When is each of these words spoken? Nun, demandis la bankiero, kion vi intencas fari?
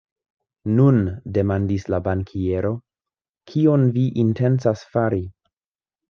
Nun, 0.77 0.95
demandis 1.33 1.83
la 1.93 1.99
bankiero, 2.07 2.71
kion 3.51 3.83
vi 3.99 4.07
intencas 4.23 4.83
fari? 4.95 5.21